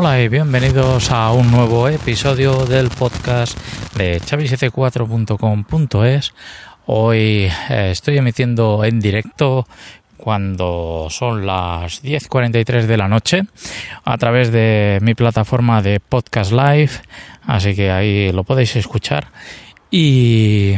Hola 0.00 0.22
y 0.22 0.28
bienvenidos 0.28 1.10
a 1.10 1.32
un 1.32 1.50
nuevo 1.50 1.88
episodio 1.88 2.64
del 2.66 2.88
podcast 2.88 3.58
de 3.96 4.20
chavi74.com.es. 4.20 6.34
Hoy 6.86 7.50
eh, 7.68 7.88
estoy 7.90 8.18
emitiendo 8.18 8.84
en 8.84 9.00
directo 9.00 9.66
cuando 10.16 11.08
son 11.10 11.44
las 11.44 12.04
10.43 12.04 12.86
de 12.86 12.96
la 12.96 13.08
noche 13.08 13.42
a 14.04 14.16
través 14.18 14.52
de 14.52 15.00
mi 15.02 15.16
plataforma 15.16 15.82
de 15.82 15.98
podcast 15.98 16.52
live, 16.52 16.92
así 17.42 17.74
que 17.74 17.90
ahí 17.90 18.30
lo 18.30 18.44
podéis 18.44 18.76
escuchar. 18.76 19.26
Y, 19.90 20.76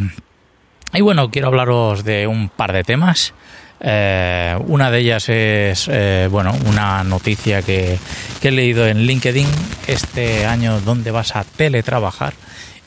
y 0.95 1.01
bueno, 1.03 1.31
quiero 1.31 1.49
hablaros 1.49 2.05
de 2.05 2.27
un 2.27 2.49
par 2.49 2.73
de 2.73 2.85
temas. 2.85 3.35
Eh, 3.83 4.59
una 4.67 4.91
de 4.91 4.99
ellas 4.99 5.29
es, 5.31 5.89
eh, 5.91 6.29
bueno, 6.31 6.55
una 6.67 7.03
noticia 7.03 7.63
que, 7.63 7.99
he 8.43 8.51
leído 8.51 8.87
en 8.87 9.07
LinkedIn 9.07 9.47
este 9.87 10.47
año 10.47 10.81
donde 10.81 11.11
vas 11.11 11.35
a 11.37 11.45
teletrabajar. 11.45 12.35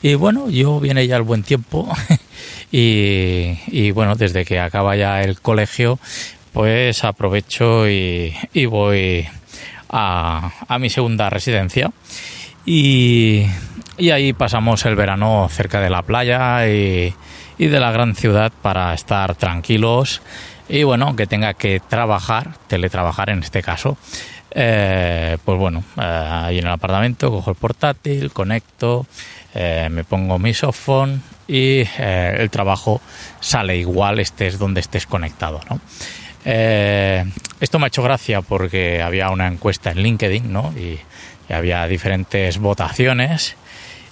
Y 0.02 0.14
bueno, 0.14 0.50
yo 0.50 0.80
viene 0.80 1.06
ya 1.06 1.16
el 1.16 1.22
buen 1.22 1.42
tiempo 1.42 1.88
y, 2.72 3.90
bueno, 3.92 4.14
desde 4.14 4.44
que 4.44 4.60
acaba 4.60 4.96
ya 4.96 5.22
el 5.22 5.40
colegio, 5.40 5.98
pues 6.52 7.04
aprovecho 7.04 7.88
y, 7.88 8.34
voy 8.66 9.26
a, 9.88 10.78
mi 10.78 10.90
segunda 10.90 11.30
residencia. 11.30 11.90
Y, 12.66 13.46
ahí 14.12 14.32
pasamos 14.32 14.84
el 14.86 14.96
verano 14.96 15.48
cerca 15.50 15.80
de 15.80 15.90
la 15.90 16.02
playa 16.02 16.68
y 16.68 17.12
de 17.58 17.80
la 17.80 17.92
gran 17.92 18.14
ciudad 18.14 18.52
para 18.62 18.92
estar 18.94 19.34
tranquilos 19.36 20.20
y 20.68 20.82
bueno, 20.82 21.14
que 21.16 21.26
tenga 21.26 21.54
que 21.54 21.80
trabajar, 21.80 22.52
teletrabajar 22.66 23.30
en 23.30 23.40
este 23.40 23.62
caso, 23.62 23.96
eh, 24.50 25.36
pues 25.44 25.58
bueno, 25.58 25.84
eh, 25.96 26.00
ahí 26.00 26.58
en 26.58 26.66
el 26.66 26.72
apartamento 26.72 27.30
cojo 27.30 27.50
el 27.50 27.56
portátil, 27.56 28.32
conecto, 28.32 29.06
eh, 29.54 29.88
me 29.90 30.04
pongo 30.04 30.38
mi 30.38 30.54
softphone 30.54 31.22
y 31.46 31.84
el 31.98 32.48
trabajo 32.50 33.00
sale 33.40 33.76
igual 33.76 34.20
estés 34.20 34.58
donde 34.58 34.80
estés 34.80 35.06
conectado, 35.06 35.60
¿no? 35.68 35.80
esto 36.44 37.78
me 37.78 37.86
ha 37.86 37.88
hecho 37.88 38.02
gracia 38.02 38.42
porque 38.42 39.00
había 39.00 39.30
una 39.30 39.46
encuesta 39.46 39.90
en 39.90 40.02
LinkedIn, 40.02 40.52
¿no? 40.52 40.74
y 40.76 41.00
había 41.52 41.86
diferentes 41.86 42.58
votaciones 42.58 43.56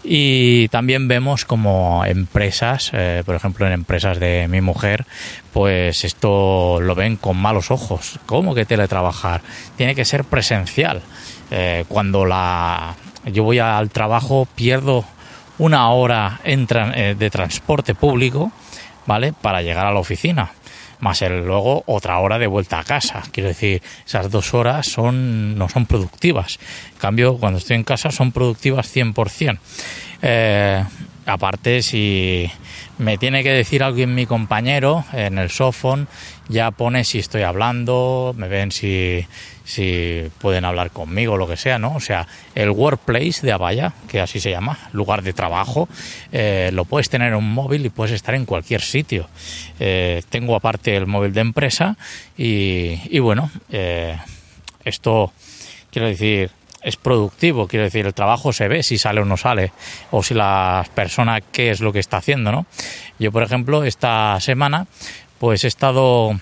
y 0.05 0.69
también 0.69 1.06
vemos 1.06 1.45
como 1.45 2.05
empresas, 2.05 2.91
eh, 2.92 3.22
por 3.25 3.34
ejemplo 3.34 3.67
en 3.67 3.72
empresas 3.72 4.19
de 4.19 4.48
mi 4.48 4.61
mujer, 4.61 5.06
pues 5.53 6.05
esto 6.05 6.81
lo 6.81 6.94
ven 6.94 7.17
con 7.17 7.36
malos 7.36 7.70
ojos. 7.70 8.19
¿Cómo 8.27 8.55
que 8.55 8.64
teletrabajar? 8.64 9.42
Tiene 9.77 9.94
que 9.94 10.05
ser 10.05 10.25
presencial. 10.25 11.03
Eh, 11.50 11.84
cuando 11.89 12.25
la, 12.25 12.94
yo 13.27 13.44
voy 13.44 13.59
al 13.59 13.91
trabajo 13.91 14.48
pierdo 14.56 15.05
una 15.59 15.91
hora 15.91 16.41
eh, 16.44 17.14
de 17.16 17.31
transporte 17.31 17.94
público, 17.94 18.50
¿vale? 19.06 19.33
Para 19.33 19.62
llegar 19.62 19.87
a 19.87 19.92
la 19.92 20.00
oficina 20.00 20.50
más 21.03 21.20
el 21.20 21.45
luego 21.45 21.83
otra 21.86 22.19
hora 22.20 22.39
de 22.39 22.47
vuelta 22.47 22.78
a 22.78 22.84
casa. 22.84 23.25
Quiero 23.33 23.48
decir, 23.48 23.83
esas 24.06 24.31
dos 24.31 24.55
horas 24.55 24.86
son, 24.86 25.59
no 25.59 25.69
son 25.69 25.84
productivas. 25.84 26.61
En 26.92 26.98
cambio, 26.98 27.36
cuando 27.39 27.59
estoy 27.59 27.75
en 27.75 27.83
casa 27.83 28.12
son 28.12 28.31
productivas 28.31 28.94
100%. 28.94 29.59
Eh, 30.22 30.84
aparte, 31.27 31.83
si 31.83 32.48
me 32.98 33.19
tiene 33.19 33.42
que 33.42 33.50
decir 33.50 33.83
alguien 33.83 34.14
mi 34.14 34.27
compañero 34.27 35.05
en 35.12 35.39
el 35.39 35.50
softphone, 35.50 36.06
ya 36.49 36.71
pone 36.71 37.03
si 37.03 37.19
estoy 37.19 37.43
hablando, 37.43 38.32
me 38.38 38.47
ven 38.47 38.71
si, 38.71 39.27
si 39.65 40.31
pueden 40.39 40.65
hablar 40.65 40.91
conmigo, 40.91 41.37
lo 41.37 41.47
que 41.47 41.56
sea, 41.56 41.78
¿no? 41.78 41.95
O 41.95 42.00
sea, 42.00 42.27
el 42.55 42.71
workplace 42.71 43.41
de 43.43 43.53
Avaya, 43.53 43.93
que 44.09 44.21
así 44.21 44.41
se 44.41 44.50
llama, 44.50 44.78
lugar 44.93 45.23
de 45.23 45.33
trabajo, 45.33 45.89
eh, 46.33 46.71
lo 46.73 46.84
puedes 46.84 47.09
tener 47.09 47.28
en 47.28 47.34
un 47.34 47.53
móvil 47.53 47.87
y 47.87 47.91
puedes 47.91 48.12
estar 48.12 48.34
en 48.34 48.45
cualquier 48.45 48.81
sitio. 48.81 49.28
Eh, 49.78 50.22
tengo 50.28 50.56
aparte 50.56 50.97
el 50.97 51.06
móvil 51.06 51.33
de 51.33 51.41
empresa 51.41 51.97
y, 52.37 53.01
y 53.09 53.19
bueno, 53.21 53.51
eh, 53.71 54.19
esto, 54.84 55.33
quiero 55.91 56.09
decir, 56.09 56.51
es 56.83 56.97
productivo, 56.97 57.69
quiero 57.69 57.84
decir, 57.84 58.06
el 58.06 58.15
trabajo 58.15 58.53
se 58.53 58.69
ve 58.69 58.83
si 58.83 58.99
sale 58.99 59.21
o 59.21 59.25
no 59.25 59.37
sale, 59.37 59.72
o 60.11 60.22
si 60.22 60.34
la 60.34 60.84
persona 60.95 61.41
qué 61.41 61.71
es 61.71 61.81
lo 61.81 61.93
que 61.93 62.01
está 62.01 62.17
haciendo, 62.17 62.51
¿no? 62.51 62.67
Yo, 63.19 63.31
por 63.31 63.43
ejemplo, 63.43 63.84
esta 63.84 64.39
semana, 64.41 64.87
pues 65.39 65.65
he 65.65 65.69
estado 65.69 66.39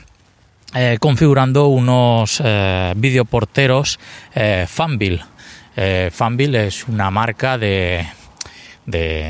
eh, 0.74 0.98
configurando 1.00 1.66
unos 1.66 2.40
eh, 2.44 2.92
videoporteros 2.96 3.98
eh, 4.34 4.66
Fanville. 4.68 5.20
Eh, 5.76 6.10
Fanville 6.12 6.66
es 6.66 6.86
una 6.86 7.10
marca 7.10 7.58
de, 7.58 8.06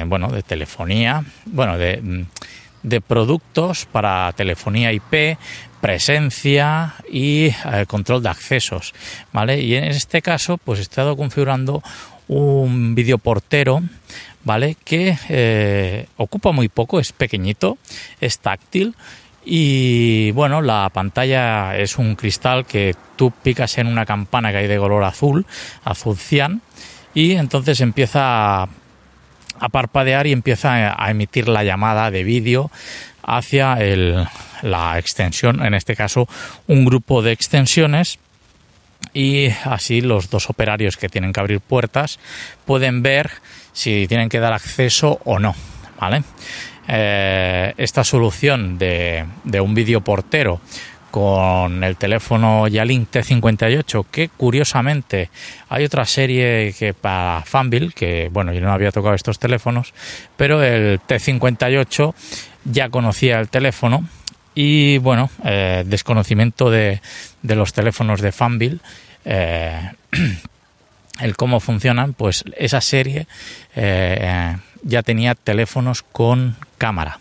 bueno, 0.06 0.28
de 0.28 0.42
telefonía, 0.42 1.24
bueno, 1.46 1.78
de, 1.78 2.26
de 2.82 3.00
productos 3.00 3.86
para 3.86 4.32
telefonía 4.32 4.92
IP, 4.92 5.38
presencia 5.80 6.94
y 7.10 7.46
eh, 7.46 7.84
control 7.86 8.22
de 8.22 8.28
accesos, 8.28 8.94
¿vale? 9.32 9.60
Y 9.60 9.76
en 9.76 9.84
este 9.84 10.22
caso, 10.22 10.58
pues 10.58 10.78
he 10.78 10.82
estado 10.82 11.16
configurando 11.16 11.82
un 12.28 12.94
videoportero, 12.94 13.82
¿vale? 14.44 14.76
Que 14.84 16.06
ocupa 16.16 16.52
muy 16.52 16.68
poco, 16.68 17.00
es 17.00 17.12
pequeñito, 17.12 17.78
es 18.20 18.38
táctil 18.38 18.94
y 19.44 20.30
bueno, 20.32 20.60
la 20.60 20.90
pantalla 20.92 21.76
es 21.76 21.98
un 21.98 22.14
cristal 22.14 22.66
que 22.66 22.94
tú 23.16 23.30
picas 23.30 23.78
en 23.78 23.86
una 23.86 24.04
campana 24.06 24.50
que 24.50 24.58
hay 24.58 24.66
de 24.66 24.78
color 24.78 25.04
azul, 25.04 25.46
azul 25.84 26.16
cian, 26.16 26.62
y 27.14 27.32
entonces 27.32 27.80
empieza 27.80 28.62
a 28.62 29.68
parpadear 29.70 30.26
y 30.26 30.32
empieza 30.32 30.94
a 31.02 31.10
emitir 31.10 31.48
la 31.48 31.64
llamada 31.64 32.10
de 32.10 32.24
vídeo 32.24 32.70
hacia 33.22 33.76
la 34.62 34.98
extensión, 34.98 35.64
en 35.64 35.74
este 35.74 35.96
caso 35.96 36.28
un 36.66 36.84
grupo 36.84 37.22
de 37.22 37.32
extensiones 37.32 38.18
y 39.12 39.48
así 39.64 40.00
los 40.00 40.30
dos 40.30 40.50
operarios 40.50 40.96
que 40.96 41.08
tienen 41.08 41.32
que 41.32 41.40
abrir 41.40 41.60
puertas 41.60 42.18
pueden 42.64 43.02
ver 43.02 43.30
si 43.72 44.06
tienen 44.06 44.28
que 44.28 44.40
dar 44.40 44.52
acceso 44.52 45.20
o 45.24 45.38
no. 45.38 45.54
¿vale? 46.00 46.22
Eh, 46.88 47.74
esta 47.76 48.04
solución 48.04 48.78
de, 48.78 49.24
de 49.44 49.60
un 49.60 49.74
vídeo 49.74 50.00
portero 50.00 50.60
con 51.10 51.82
el 51.82 51.96
teléfono 51.96 52.68
Yalink 52.68 53.10
T58 53.10 54.06
que 54.10 54.28
curiosamente 54.28 55.30
hay 55.68 55.84
otra 55.84 56.04
serie 56.04 56.74
que 56.78 56.94
para 56.94 57.42
Fanville 57.44 57.92
que 57.92 58.28
bueno 58.32 58.52
yo 58.52 58.60
no 58.60 58.72
había 58.72 58.92
tocado 58.92 59.14
estos 59.14 59.38
teléfonos 59.38 59.92
pero 60.36 60.62
el 60.62 61.00
T58 61.00 62.14
ya 62.64 62.88
conocía 62.88 63.40
el 63.40 63.48
teléfono 63.48 64.04
y 64.54 64.98
bueno, 64.98 65.30
eh, 65.44 65.84
desconocimiento 65.86 66.70
de, 66.70 67.00
los 67.42 67.72
teléfonos 67.72 68.20
de 68.20 68.32
Fanville, 68.32 68.78
eh, 69.24 69.92
el 71.20 71.36
cómo 71.36 71.60
funcionan, 71.60 72.14
pues 72.14 72.44
esa 72.56 72.80
serie 72.80 73.26
ya 74.82 75.02
tenía 75.02 75.34
teléfonos 75.34 76.02
con 76.02 76.56
cámara, 76.80 77.20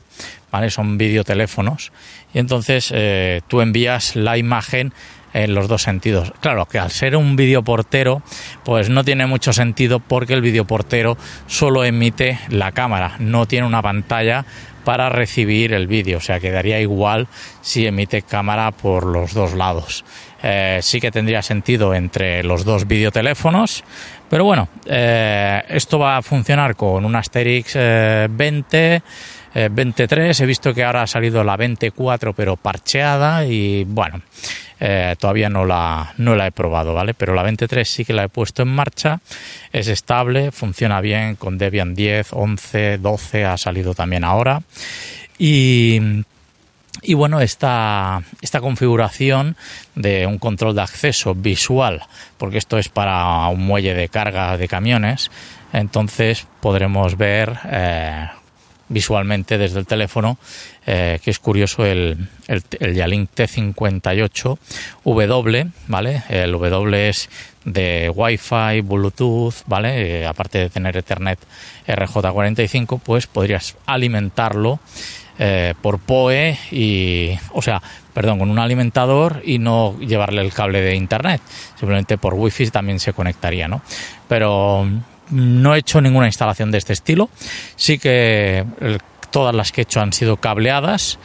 ¿vale? 0.52 0.70
Son 0.72 0.97
videoteléfonos 0.97 1.92
y 2.34 2.40
entonces 2.40 2.92
eh, 2.96 3.42
tú 3.50 3.59
envías 3.59 4.16
la 4.16 4.38
imagen 4.38 4.94
en 5.34 5.53
los 5.53 5.68
dos 5.68 5.84
sentidos. 5.84 6.31
Claro 6.40 6.66
que 6.66 6.80
al 6.80 6.90
ser 6.90 7.16
un 7.16 7.36
videoportero, 7.36 8.24
pues 8.64 8.90
no 8.90 9.03
tiene 9.03 9.28
mucho 9.28 9.52
sentido 9.53 10.00
porque 10.00 10.34
el 10.34 10.42
videoportero 10.42 11.17
solo 11.46 11.84
emite 11.84 12.40
la 12.50 12.72
cámara, 12.72 13.17
no 13.20 13.46
tiene 13.46 13.67
una 13.67 13.82
pantalla 13.82 14.46
para 14.85 15.09
recibir 15.09 15.73
el 15.73 15.85
vídeo, 15.88 16.17
o 16.17 16.22
sea, 16.22 16.40
quedaría 16.40 16.79
igual 16.79 17.28
si 17.62 17.85
emite 17.85 18.23
cámara 18.23 18.72
por 18.72 19.05
los 19.05 19.34
dos 19.34 19.53
lados. 19.53 20.03
Eh, 20.41 20.79
sí 20.82 21.02
que 21.02 21.12
tendría 21.12 21.44
sentido 21.44 21.94
entre 21.94 22.44
los 22.44 22.64
dos 22.64 22.88
videoteléfonos, 22.88 23.84
pero 24.29 24.46
bueno, 24.46 24.70
eh, 24.85 25.62
esto 25.67 26.00
va 26.00 26.17
a 26.17 26.22
funcionar 26.23 26.76
con 26.76 27.05
un 27.05 27.16
Asterix 27.16 27.76
20, 27.76 29.03
23, 29.53 30.40
he 30.40 30.46
visto 30.46 30.73
que 30.73 30.84
ahora 30.84 31.03
ha 31.03 31.07
salido 31.07 31.43
la 31.43 31.57
24 31.57 32.34
pero 32.34 32.55
parcheada 32.55 33.46
y 33.46 33.84
bueno, 33.84 34.22
eh, 34.79 35.16
todavía 35.19 35.49
no 35.49 35.66
la, 35.66 36.13
no 36.17 36.35
la 36.35 36.47
he 36.47 36.51
probado, 36.51 36.93
¿vale? 36.93 37.13
Pero 37.13 37.34
la 37.34 37.43
23 37.43 37.87
sí 37.87 38.05
que 38.05 38.13
la 38.13 38.23
he 38.23 38.29
puesto 38.29 38.61
en 38.61 38.69
marcha, 38.69 39.19
es 39.73 39.87
estable, 39.87 40.51
funciona 40.51 41.01
bien 41.01 41.35
con 41.35 41.57
Debian 41.57 41.93
10, 41.93 42.29
11, 42.31 42.97
12, 42.99 43.46
ha 43.46 43.57
salido 43.57 43.93
también 43.93 44.23
ahora. 44.23 44.61
Y, 45.37 45.99
y 47.02 47.13
bueno, 47.13 47.41
esta, 47.41 48.22
esta 48.41 48.61
configuración 48.61 49.57
de 49.95 50.25
un 50.25 50.37
control 50.37 50.75
de 50.75 50.81
acceso 50.81 51.35
visual, 51.35 52.03
porque 52.37 52.57
esto 52.57 52.78
es 52.78 52.87
para 52.87 53.47
un 53.47 53.66
muelle 53.66 53.93
de 53.93 54.07
carga 54.07 54.55
de 54.57 54.67
camiones, 54.69 55.29
entonces 55.73 56.47
podremos 56.61 57.17
ver 57.17 57.59
eh, 57.66 58.28
visualmente 58.90 59.58
desde 59.58 59.80
el 59.80 59.86
teléfono, 59.86 60.38
eh, 60.86 61.20
que 61.24 61.32
es 61.32 61.40
curioso 61.40 61.86
el, 61.86 62.28
el, 62.47 62.94
Yalink 62.94 63.30
T58W, 63.36 65.72
¿vale? 65.88 66.24
El 66.30 66.52
W 66.52 67.09
es 67.09 67.30
de 67.64 68.12
Wi-Fi, 68.14 68.82
Bluetooth, 68.82 69.53
¿vale? 69.68 70.22
Eh, 70.22 70.28
aparte 70.28 70.58
de 70.59 70.70
tener 70.70 70.97
Ethernet 70.97 71.40
RJ45, 71.88 73.00
pues 73.00 73.26
podrías 73.28 73.78
alimentarlo 73.86 74.82
eh, 75.38 75.76
por 75.82 76.00
PoE 76.00 76.58
y, 76.72 77.38
o 77.53 77.62
sea, 77.62 77.82
perdón, 78.14 78.40
con 78.40 78.50
un 78.50 78.59
alimentador 78.59 79.41
y 79.46 79.59
no 79.59 79.97
llevarle 80.00 80.41
el 80.41 80.52
cable 80.52 80.82
de 80.82 80.96
internet. 80.96 81.40
Simplemente 81.78 82.18
por 82.18 82.34
Wi-Fi 82.34 82.72
también 82.72 83.00
se 83.00 83.14
conectaría, 83.14 83.70
¿no? 83.70 83.82
Pero 84.28 84.86
no 85.29 85.76
he 85.76 85.79
hecho 85.79 86.02
ninguna 86.02 86.28
instalación 86.28 86.72
de 86.72 86.78
este 86.78 86.93
estilo. 86.93 87.29
Sí 87.76 87.97
que 87.97 88.66
todas 89.31 89.55
las 89.55 89.72
que 89.72 89.81
he 89.81 89.84
hecho 89.84 90.02
han 90.02 90.14
sido 90.14 90.37
cableadas 90.37 91.20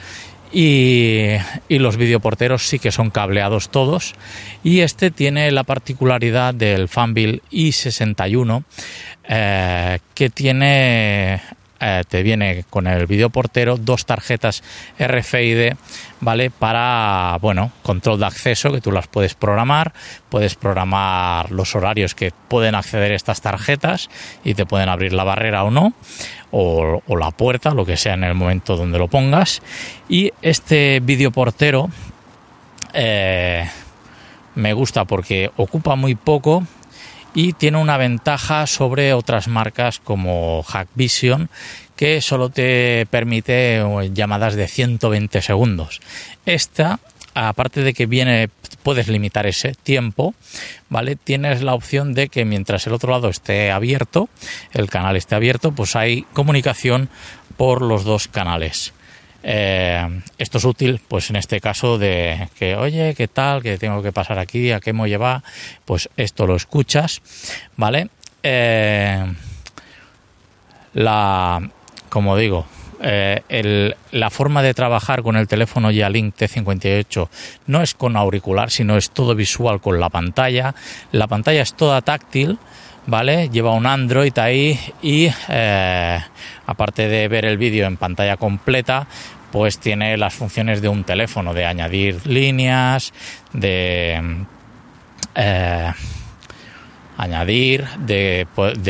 y, 0.53 1.37
los 1.69 1.97
videoporteros 1.97 2.69
sí 2.69 2.79
que 2.79 2.93
son 2.93 3.11
cableados 3.11 3.71
todos 3.71 4.15
y 4.63 4.81
este 4.81 5.11
tiene 5.11 5.51
la 5.51 5.65
particularidad 5.65 6.55
del 6.55 6.89
Fanbill 6.89 7.43
i61 7.51 8.63
eh, 9.29 9.99
que 10.15 10.31
tiene 10.31 11.41
eh, 11.87 12.03
te 12.09 12.23
viene 12.23 12.65
con 12.71 12.87
el 12.87 13.07
videoportero 13.07 13.77
dos 13.77 14.07
tarjetas 14.07 14.63
RFID, 14.99 15.75
¿vale? 16.21 16.49
Para, 16.49 17.37
bueno, 17.43 17.73
control 17.83 18.21
de 18.21 18.25
acceso, 18.25 18.73
que 18.73 18.81
tú 18.81 18.91
las 18.91 19.07
puedes 19.07 19.35
programar, 19.35 19.93
puedes 20.31 20.55
programar 20.55 21.53
los 21.53 21.75
horarios 21.75 22.15
que 22.15 22.33
pueden 22.49 22.75
acceder 22.75 23.13
estas 23.13 23.43
tarjetas 23.43 24.09
y 24.45 24.55
te 24.55 24.65
pueden 24.65 24.89
abrir 24.89 25.13
la 25.13 25.25
barrera 25.25 25.63
o 25.65 25.71
no, 25.71 25.93
o, 26.53 27.03
la 27.19 27.31
puerta, 27.33 27.75
lo 27.75 27.85
que 27.85 27.99
sea 27.99 28.15
en 28.15 28.25
el 28.25 28.35
momento 28.35 28.79
donde 28.79 28.99
lo 28.99 29.09
pongas. 29.09 29.61
Y 30.09 30.33
este 30.41 31.01
videoportero 31.01 31.91
eh, 32.95 33.69
me 34.55 34.73
gusta 34.73 35.05
porque 35.05 35.51
ocupa 35.57 35.97
muy 35.97 36.15
poco 36.15 36.65
y 37.35 37.53
tiene 37.53 37.79
una 37.79 37.97
ventaja 37.97 38.67
sobre 38.67 39.13
otras 39.13 39.49
marcas 39.49 39.99
como 39.99 40.63
Hackvision 40.63 41.51
que 41.97 42.21
solo 42.21 42.49
te 42.49 43.07
permite 43.11 43.77
eh, 43.79 44.11
llamadas 44.13 44.55
de 44.55 44.69
120 44.69 45.43
segundos. 45.43 46.01
Esta 46.47 47.01
aparte 47.35 47.83
de 47.83 47.95
que 47.95 48.07
viene 48.07 48.49
puedes 48.83 49.09
limitar 49.09 49.47
ese 49.47 49.75
tiempo, 49.75 50.35
¿vale? 50.89 51.17
Tienes 51.17 51.63
la 51.63 51.75
opción 51.75 52.15
de 52.15 52.29
que 52.29 52.45
mientras 52.45 52.87
el 52.87 52.93
otro 52.93 53.11
lado 53.11 53.29
esté 53.29 53.71
abierto, 53.71 54.29
el 54.73 54.89
canal 54.89 55.17
esté 55.17 55.35
abierto, 55.35 55.73
pues 55.73 55.97
hay 55.97 56.23
comunicación 56.33 57.09
por 57.57 57.83
los 57.83 58.05
dos 58.05 58.29
canales. 58.29 58.93
Eh, 59.47 60.23
esto 60.39 60.57
es 60.57 60.65
útil, 60.65 61.01
pues 61.07 61.29
en 61.29 61.37
este 61.37 61.61
caso 61.61 61.99
de 61.99 62.49
que, 62.59 62.77
oye, 62.77 63.15
¿qué 63.15 63.29
tal? 63.29 63.63
Que 63.63 63.77
tengo 63.77 64.03
que 64.03 64.11
pasar 64.11 64.39
aquí, 64.39 64.73
¿a 64.73 64.81
qué 64.81 64.95
me 64.95 65.07
lleva? 65.07 65.45
Pues 65.85 66.09
esto 66.17 66.47
lo 66.47 66.57
escuchas, 66.57 67.21
¿vale? 67.77 68.09
Eh, 68.43 69.23
la, 70.95 71.71
como 72.09 72.39
digo, 72.39 72.67
eh, 73.03 73.93
la 74.13 74.31
forma 74.31 74.63
de 74.63 74.73
trabajar 74.73 75.23
con 75.23 75.37
el 75.37 75.47
teléfono 75.47 75.91
Link 75.91 76.35
T58 76.37 77.29
no 77.67 77.83
es 77.83 77.93
con 77.93 78.17
auricular, 78.17 78.71
sino 78.71 78.97
es 78.97 79.11
todo 79.11 79.35
visual 79.35 79.83
con 79.83 80.01
la 80.01 80.09
pantalla. 80.09 80.75
La 81.13 81.27
pantalla 81.27 81.61
es 81.61 81.75
toda 81.75 82.01
táctil, 82.01 82.59
¿vale? 83.07 83.51
Lleva 83.51 83.73
un 83.73 83.85
Android 83.85 84.39
ahí 84.39 84.81
y 85.03 85.29
aparte 86.67 87.09
de 87.09 87.29
ver 87.29 87.45
el 87.45 87.59
vídeo 87.59 87.87
en 87.87 87.97
pantalla 87.97 88.37
completa, 88.37 89.07
pues 89.55 89.79
tiene 89.79 90.17
las 90.17 90.35
funciones 90.35 90.83
de 90.83 90.89
un 90.89 91.05
teléfono, 91.05 91.55
de 91.55 91.65
añadir 91.65 92.27
líneas, 92.27 93.13
de 93.53 94.45
eh, 95.35 95.93
añadir, 97.17 97.87
de, 97.99 98.49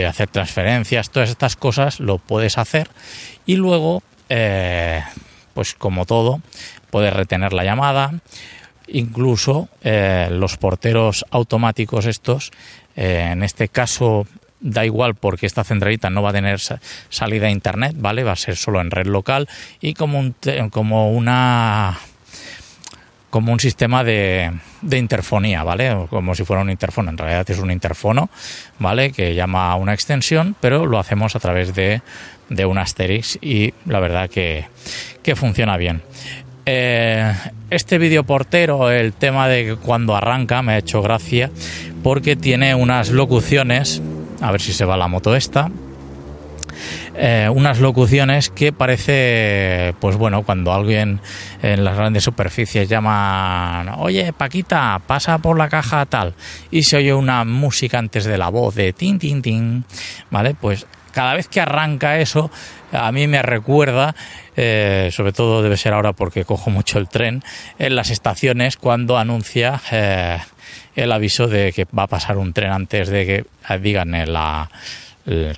hacer 0.09 0.29
transferencias, 0.29 1.11
todas 1.11 1.29
estas 1.29 1.57
cosas 1.57 2.01
lo 2.01 2.17
puedes 2.17 2.57
hacer. 2.57 2.89
Y 3.45 3.57
luego, 3.57 4.03
eh, 4.31 5.03
pues 5.53 5.75
como 5.75 6.07
todo, 6.07 6.41
puedes 6.91 7.13
retener 7.13 7.53
la 7.53 7.65
llamada, 7.65 8.15
incluso 8.89 9.69
eh, 9.83 10.29
los 10.31 10.57
porteros 10.57 11.27
automáticos 11.31 12.07
estos, 12.07 12.53
en 12.97 13.43
este 13.43 13.69
caso 13.69 14.27
da 14.65 14.85
igual 14.85 15.15
porque 15.15 15.47
esta 15.47 15.63
centralita 15.63 16.11
no 16.11 16.23
va 16.23 16.31
a 16.31 16.33
tener 16.33 16.59
salida 17.11 17.47
a 17.47 17.51
internet, 17.51 17.95
¿vale? 17.99 18.25
Va 18.25 18.33
a 18.33 18.37
ser 18.37 18.57
solo 18.57 18.81
en 18.81 18.91
red 18.91 19.07
local 19.07 19.49
y 19.81 19.95
como, 19.95 20.19
un, 20.19 20.35
como 20.71 21.13
una 21.13 21.99
como 23.29 23.53
un 23.53 23.61
sistema 23.61 24.05
de, 24.05 24.53
de, 24.81 24.97
interfonía, 24.97 25.65
¿vale? 25.65 26.07
Como 26.09 26.35
si 26.35 26.45
fuera 26.45 26.63
un 26.63 26.71
interfono. 26.71 27.11
En 27.11 27.19
realidad 27.19 27.51
es 27.51 27.59
un 27.59 27.71
interfono, 27.71 28.31
¿vale? 28.79 29.11
Que 29.11 29.35
llama 29.35 29.71
a 29.71 29.75
una 29.75 29.93
extensión, 29.93 30.57
pero 30.61 30.87
lo 30.87 30.99
hacemos 30.99 31.37
a 31.37 31.41
través 31.41 31.75
de, 31.75 32.01
de 32.49 32.65
un 32.65 32.79
Asterix 32.79 33.39
y 33.43 33.75
la 33.87 34.01
verdad 34.01 34.31
que, 34.31 34.67
que 35.23 35.37
funciona 35.37 35.77
bien. 35.77 36.03
Eh, 36.65 37.35
este 37.71 37.99
videoportero, 37.99 38.91
el 38.91 39.13
tema 39.13 39.49
de 39.49 39.77
cuando 39.83 40.17
arranca, 40.17 40.63
me 40.63 40.73
ha 40.75 40.79
hecho 40.79 41.03
gracia 41.03 41.51
porque 42.03 42.37
tiene 42.37 42.75
unas 42.75 43.11
locuciones 43.11 44.01
a 44.41 44.53
ver 44.53 44.61
si 44.61 44.73
se 44.73 44.85
va 44.85 44.97
la 44.97 45.09
moto 45.09 45.35
esta. 45.35 45.71
Eh, 47.17 47.49
unas 47.55 47.79
locuciones 47.79 48.51
que 48.51 48.73
parece, 48.73 49.95
pues 50.01 50.17
bueno, 50.17 50.43
cuando 50.43 50.73
alguien 50.73 51.21
en 51.63 51.85
las 51.85 51.97
grandes 51.97 52.25
superficies 52.25 52.89
llama, 52.89 53.95
oye 53.99 54.33
Paquita, 54.33 55.01
pasa 55.07 55.39
por 55.39 55.57
la 55.57 55.69
caja 55.69 56.05
tal, 56.07 56.35
y 56.73 56.83
se 56.83 56.97
oye 56.97 57.15
una 57.15 57.45
música 57.45 57.99
antes 57.99 58.25
de 58.25 58.37
la 58.37 58.49
voz 58.49 58.75
de 58.75 58.93
tin, 58.93 59.19
tin, 59.21 59.43
tin, 59.43 59.85
¿vale? 60.31 60.55
Pues 60.61 60.87
cada 61.13 61.35
vez 61.35 61.47
que 61.47 61.61
arranca 61.61 62.19
eso, 62.19 62.51
a 62.93 63.13
mí 63.13 63.29
me 63.29 63.41
recuerda, 63.41 64.17
eh, 64.57 65.11
sobre 65.13 65.33
todo 65.33 65.63
debe 65.63 65.77
ser 65.77 65.93
ahora 65.93 66.13
porque 66.13 66.45
cojo 66.45 66.71
mucho 66.71 66.99
el 66.99 67.09
tren, 67.09 67.45
en 67.79 67.95
las 67.95 68.11
estaciones 68.11 68.77
cuando 68.77 69.17
anuncia 69.17 69.81
eh, 69.93 70.39
el 70.95 71.13
aviso 71.13 71.47
de 71.47 71.73
que 71.73 71.87
va 71.97 72.05
a 72.05 72.09
pasar 72.09 72.37
un 72.37 72.53
tren 72.53 72.71
antes 72.71 73.09
de 73.09 73.27
que 73.27 73.79
digan 73.79 74.13
la, 74.33 74.71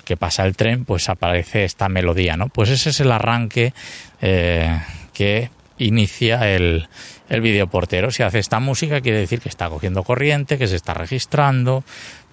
que 0.03 0.17
pasa 0.17 0.45
el 0.45 0.55
tren, 0.55 0.85
pues 0.85 1.09
aparece 1.09 1.63
esta 1.63 1.89
melodía, 1.89 2.37
¿no? 2.37 2.47
Pues 2.47 2.69
ese 2.69 2.89
es 2.91 2.99
el 2.99 3.11
arranque 3.11 3.73
eh, 4.21 4.79
que 5.13 5.49
inicia 5.77 6.49
el, 6.49 6.87
el 7.29 7.41
videoportero. 7.41 8.11
Si 8.11 8.23
hace 8.23 8.39
esta 8.39 8.59
música 8.59 9.01
quiere 9.01 9.19
decir 9.19 9.41
que 9.41 9.49
está 9.49 9.69
cogiendo 9.69 10.03
corriente, 10.03 10.57
que 10.57 10.67
se 10.67 10.75
está 10.75 10.93
registrando, 10.93 11.83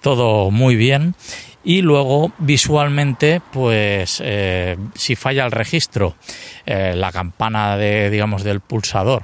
todo 0.01 0.51
muy 0.51 0.75
bien. 0.75 1.15
Y 1.63 1.81
luego 1.81 2.31
visualmente, 2.37 3.41
pues 3.51 4.21
eh, 4.23 4.77
si 4.93 5.15
falla 5.15 5.45
el 5.45 5.51
registro, 5.51 6.15
eh, 6.65 6.93
la 6.95 7.11
campana 7.11 7.75
de, 7.75 8.11
digamos, 8.11 8.43
del 8.43 8.59
pulsador 8.59 9.23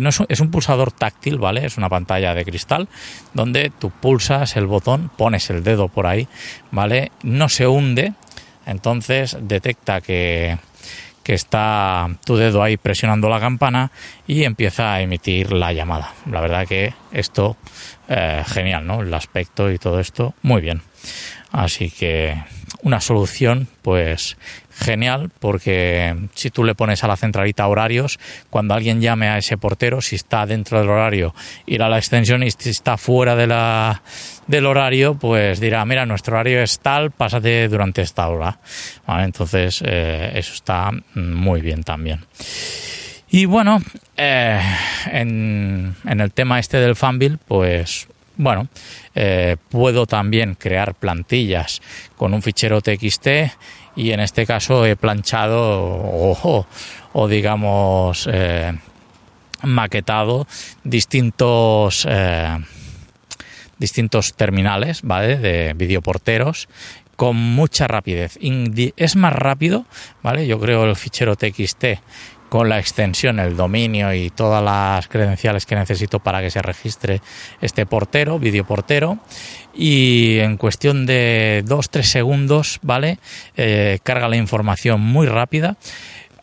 no 0.00 0.10
es 0.10 0.40
un, 0.40 0.50
pulsador 0.50 0.92
táctil, 0.92 1.38
¿vale? 1.38 1.66
Es 1.66 1.76
una 1.76 1.88
pantalla 1.88 2.34
de 2.34 2.44
cristal 2.44 2.88
donde 3.32 3.70
tú 3.70 3.90
pulsas 3.90 4.56
el 4.56 4.66
botón, 4.66 5.10
pones 5.16 5.50
el 5.50 5.62
dedo 5.62 5.88
por 5.88 6.06
ahí, 6.06 6.28
¿vale? 6.70 7.10
No 7.22 7.48
se 7.48 7.66
hunde, 7.66 8.12
entonces 8.66 9.36
detecta 9.40 10.00
que, 10.00 10.58
que 11.24 11.34
está 11.34 12.08
tu 12.24 12.36
dedo 12.36 12.62
ahí 12.62 12.76
presionando 12.76 13.28
la 13.28 13.40
campana 13.40 13.90
y 14.26 14.44
empieza 14.44 14.92
a 14.92 15.00
emitir 15.00 15.52
la 15.52 15.72
llamada. 15.72 16.12
La 16.30 16.40
verdad 16.40 16.68
que 16.68 16.94
esto, 17.12 17.56
eh, 18.08 18.44
genial, 18.46 18.86
¿no? 18.86 19.00
El 19.00 19.12
aspecto 19.12 19.72
y 19.72 19.78
todo 19.78 19.98
esto, 20.00 20.34
muy 20.42 20.60
bien. 20.60 20.82
Así 21.50 21.90
que 21.90 22.36
una 22.82 23.00
solución, 23.00 23.68
pues 23.82 24.36
genial 24.74 25.30
porque 25.38 26.14
si 26.34 26.50
tú 26.50 26.64
le 26.64 26.74
pones 26.74 27.04
a 27.04 27.08
la 27.08 27.16
centralita 27.16 27.66
horarios, 27.66 28.18
cuando 28.50 28.74
alguien 28.74 29.00
llame 29.00 29.28
a 29.28 29.38
ese 29.38 29.56
portero, 29.56 30.00
si 30.00 30.16
está 30.16 30.46
dentro 30.46 30.78
del 30.78 30.90
horario, 30.90 31.34
irá 31.66 31.86
a 31.86 31.88
la 31.88 31.98
extensión 31.98 32.42
y 32.42 32.50
si 32.50 32.70
está 32.70 32.96
fuera 32.96 33.36
de 33.36 33.46
la, 33.46 34.02
del 34.46 34.66
horario, 34.66 35.14
pues 35.14 35.60
dirá, 35.60 35.84
mira, 35.84 36.06
nuestro 36.06 36.34
horario 36.34 36.62
es 36.62 36.80
tal, 36.80 37.10
pásate 37.10 37.68
durante 37.68 38.02
esta 38.02 38.28
hora. 38.28 38.58
entonces, 39.06 39.82
eh, 39.84 40.32
eso 40.34 40.54
está 40.54 40.90
muy 41.14 41.60
bien 41.60 41.82
también. 41.82 42.20
Y 43.30 43.46
bueno, 43.46 43.82
eh, 44.16 44.60
en, 45.10 45.96
en, 46.04 46.20
el 46.20 46.32
tema 46.32 46.60
este 46.60 46.78
del 46.78 46.94
fanbill, 46.94 47.38
pues 47.38 48.06
bueno, 48.36 48.68
eh, 49.14 49.56
puedo 49.70 50.06
también 50.06 50.54
crear 50.54 50.94
plantillas 50.94 51.80
con 52.16 52.34
un 52.34 52.42
fichero 52.42 52.80
TXT 52.80 53.28
y 53.96 54.10
en 54.10 54.20
este 54.20 54.46
caso 54.46 54.86
he 54.86 54.96
planchado 54.96 55.60
o, 55.60 56.66
o 57.12 57.28
digamos 57.28 58.28
eh, 58.32 58.72
maquetado 59.62 60.46
distintos 60.82 62.06
eh, 62.08 62.58
distintos 63.78 64.34
terminales 64.34 65.02
¿vale? 65.02 65.36
de 65.36 65.74
videoporteros 65.74 66.68
con 67.16 67.36
mucha 67.36 67.86
rapidez. 67.86 68.38
Es 68.96 69.16
más 69.16 69.32
rápido, 69.32 69.84
¿vale? 70.22 70.46
Yo 70.46 70.58
creo 70.60 70.84
el 70.84 70.96
fichero 70.96 71.36
TXT 71.36 71.84
con 72.54 72.68
la 72.68 72.78
extensión, 72.78 73.40
el 73.40 73.56
dominio 73.56 74.14
y 74.14 74.30
todas 74.30 74.62
las 74.62 75.08
credenciales 75.08 75.66
que 75.66 75.74
necesito 75.74 76.20
para 76.20 76.40
que 76.40 76.52
se 76.52 76.62
registre 76.62 77.20
este 77.60 77.84
portero, 77.84 78.38
vídeo 78.38 78.64
portero. 78.64 79.18
Y 79.74 80.38
en 80.38 80.56
cuestión 80.56 81.04
de 81.04 81.64
2-3 81.66 82.02
segundos, 82.02 82.78
¿vale? 82.82 83.18
Eh, 83.56 83.98
carga 84.04 84.28
la 84.28 84.36
información 84.36 85.00
muy 85.00 85.26
rápida. 85.26 85.76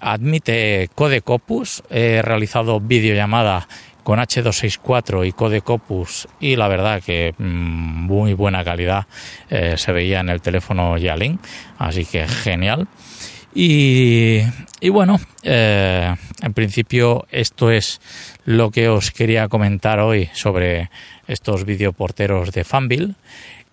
Admite 0.01 0.89
Codecopus. 0.95 1.83
He 1.89 2.21
realizado 2.21 2.81
videollamada 2.81 3.69
con 4.03 4.19
H264 4.19 5.27
y 5.27 5.31
Codecopus 5.31 6.27
y 6.39 6.55
la 6.55 6.67
verdad 6.67 7.01
que 7.03 7.33
mm, 7.37 7.43
muy 7.43 8.33
buena 8.33 8.63
calidad 8.63 9.05
eh, 9.49 9.75
se 9.77 9.91
veía 9.91 10.19
en 10.19 10.29
el 10.29 10.41
teléfono 10.41 10.97
Yalin, 10.97 11.39
así 11.77 12.05
que 12.05 12.27
genial. 12.27 12.87
Y, 13.53 14.43
bueno, 14.89 15.19
eh, 15.43 16.15
en 16.41 16.53
principio 16.53 17.27
esto 17.31 17.69
es 17.69 17.99
lo 18.45 18.71
que 18.71 18.87
os 18.87 19.11
quería 19.11 19.49
comentar 19.49 19.99
hoy 19.99 20.29
sobre 20.33 20.89
estos 21.27 21.65
videoporteros 21.65 22.51
de 22.51 22.63
Fanville. 22.63 23.15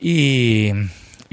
Y, 0.01 0.73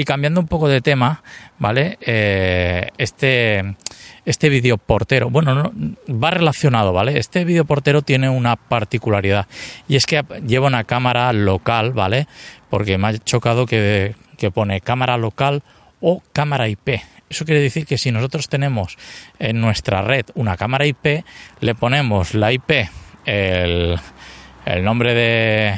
cambiando 0.04 0.42
un 0.42 0.48
poco 0.48 0.68
de 0.68 0.82
tema, 0.82 1.24
¿vale? 1.58 1.98
Eh, 2.02 2.90
este, 2.98 3.76
este 4.26 4.50
videoportero, 4.50 5.30
bueno, 5.30 5.72
va 6.10 6.32
relacionado, 6.32 6.92
¿vale? 6.92 7.18
Este 7.18 7.46
videoportero 7.46 8.02
tiene 8.02 8.30
una 8.30 8.58
particularidad 8.58 9.48
y 9.88 9.96
es 9.96 10.06
que 10.06 10.24
lleva 10.46 10.68
una 10.68 10.84
cámara 10.84 11.32
local, 11.32 11.94
¿vale? 11.94 12.28
Porque 12.70 12.98
me 12.98 13.08
ha 13.08 13.18
chocado 13.20 13.66
que, 13.66 14.16
que 14.38 14.52
pone 14.52 14.82
cámara 14.82 15.18
local 15.18 15.64
o 16.02 16.22
cámara 16.34 16.68
IP. 16.68 17.02
Eso 17.30 17.46
quiere 17.46 17.62
decir 17.62 17.86
que 17.86 17.98
si 17.98 18.12
nosotros 18.12 18.50
tenemos 18.50 18.98
en 19.40 19.62
nuestra 19.62 20.02
red 20.02 20.26
una 20.36 20.58
cámara 20.58 20.86
IP, 20.86 21.24
le 21.62 21.76
ponemos 21.76 22.34
la 22.34 22.52
IP, 22.52 22.90
el, 23.26 23.98
el 24.66 24.84
nombre 24.84 25.14
de, 25.14 25.76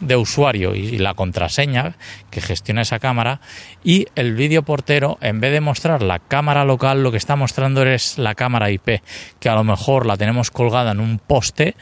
de 0.00 0.16
usuario 0.16 0.74
y 0.74 0.98
la 0.98 1.14
contraseña 1.14 1.96
que 2.30 2.40
gestiona 2.40 2.82
esa 2.82 2.98
cámara 2.98 3.40
y 3.84 4.06
el 4.14 4.34
vídeo 4.34 4.62
portero 4.62 5.18
en 5.20 5.40
vez 5.40 5.52
de 5.52 5.60
mostrar 5.60 6.02
la 6.02 6.18
cámara 6.18 6.64
local 6.64 7.02
lo 7.02 7.10
que 7.10 7.18
está 7.18 7.36
mostrando 7.36 7.82
es 7.82 8.18
la 8.18 8.34
cámara 8.34 8.70
IP 8.70 9.02
que 9.38 9.48
a 9.48 9.54
lo 9.54 9.64
mejor 9.64 10.06
la 10.06 10.16
tenemos 10.16 10.50
colgada 10.50 10.92
en 10.92 11.00
un 11.00 11.18
poste 11.18 11.74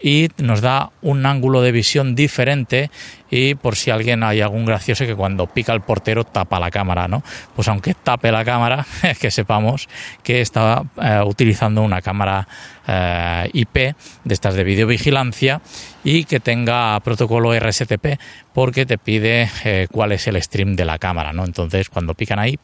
y 0.00 0.28
nos 0.38 0.60
da 0.60 0.90
un 1.02 1.26
ángulo 1.26 1.62
de 1.62 1.72
visión 1.72 2.14
diferente 2.14 2.90
y 3.30 3.54
por 3.54 3.76
si 3.76 3.90
alguien 3.90 4.22
hay 4.22 4.40
algún 4.40 4.64
gracioso 4.64 5.04
que 5.04 5.14
cuando 5.14 5.46
pica 5.46 5.72
el 5.72 5.80
portero 5.80 6.24
tapa 6.24 6.60
la 6.60 6.70
cámara, 6.70 7.08
¿no? 7.08 7.22
Pues 7.54 7.68
aunque 7.68 7.94
tape 7.94 8.30
la 8.30 8.44
cámara, 8.44 8.86
que 9.20 9.30
sepamos 9.30 9.88
que 10.22 10.40
está 10.40 10.82
eh, 11.02 11.20
utilizando 11.24 11.82
una 11.82 12.02
cámara 12.02 12.46
eh, 12.86 13.50
IP 13.52 13.74
de 13.74 14.34
estas 14.34 14.54
de 14.54 14.64
videovigilancia 14.64 15.60
y 16.04 16.24
que 16.24 16.38
tenga 16.40 16.98
protocolo 17.00 17.58
RSTP 17.58 18.20
porque 18.52 18.86
te 18.86 18.98
pide 18.98 19.50
eh, 19.64 19.88
cuál 19.90 20.12
es 20.12 20.26
el 20.28 20.40
stream 20.40 20.76
de 20.76 20.84
la 20.84 20.98
cámara, 20.98 21.32
¿no? 21.32 21.44
Entonces 21.44 21.88
cuando 21.88 22.14
pican 22.14 22.38
ahí 22.38 22.58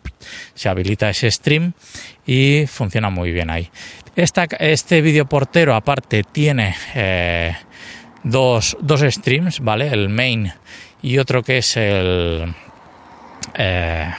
se 0.55 0.69
habilita 0.69 1.11
ese 1.11 1.31
stream 1.31 1.73
y 2.27 2.67
funciona 2.67 3.11
muy 3.11 3.33
bien 3.33 3.51
ahí. 3.51 3.69
Esta, 4.15 4.45
este 4.59 5.01
vídeo 5.01 5.27
portero 5.27 5.75
aparte 5.75 6.23
tiene 6.23 6.77
dos, 8.23 8.77
dos, 8.81 9.01
streams, 9.01 9.61
¿vale? 9.61 9.89
El 9.89 10.09
main 10.09 10.53
y 11.03 11.19
otro 11.19 11.43
que 11.43 11.59
es 11.59 11.77
el... 11.77 12.55
Eh, 13.55 14.11